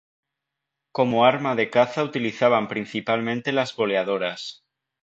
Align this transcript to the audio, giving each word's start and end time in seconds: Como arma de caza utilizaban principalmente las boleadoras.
Como 0.91 1.25
arma 1.25 1.53
de 1.53 1.69
caza 1.69 2.01
utilizaban 2.03 2.67
principalmente 2.67 3.51
las 3.51 3.75
boleadoras. 3.75 4.63